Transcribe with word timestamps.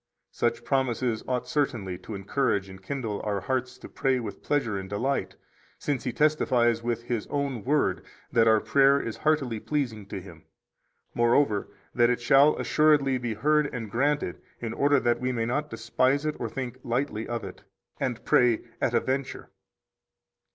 20 0.35 0.55
Such 0.55 0.65
promises 0.65 1.23
ought 1.27 1.47
certainly 1.47 1.95
to 1.95 2.15
encourage 2.15 2.69
and 2.69 2.81
kindle 2.81 3.21
our 3.21 3.41
hearts 3.41 3.77
to 3.77 3.87
pray 3.87 4.19
with 4.19 4.41
pleasure 4.41 4.75
and 4.79 4.89
delight, 4.89 5.35
since 5.77 6.05
He 6.05 6.11
testifies 6.11 6.81
with 6.81 7.03
His 7.03 7.27
[own] 7.27 7.63
word 7.63 8.03
that 8.31 8.47
our 8.47 8.59
prayer 8.59 8.99
is 8.99 9.17
heartily 9.17 9.59
pleasing 9.59 10.07
to 10.07 10.19
Him, 10.19 10.43
moreover, 11.13 11.67
that 11.93 12.09
it 12.09 12.19
shall 12.19 12.57
assuredly 12.57 13.19
be 13.19 13.35
heard 13.35 13.71
and 13.71 13.91
granted, 13.91 14.41
in 14.59 14.73
order 14.73 14.99
that 14.99 15.19
we 15.19 15.31
may 15.31 15.45
not 15.45 15.69
despise 15.69 16.25
it 16.25 16.35
or 16.39 16.49
think 16.49 16.79
lightly 16.83 17.27
of 17.27 17.43
it, 17.43 17.61
and 17.99 18.25
pray 18.25 18.63
at 18.81 18.95
a 18.95 18.99
venture. 18.99 19.51